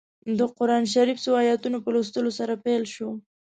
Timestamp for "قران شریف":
0.57-1.17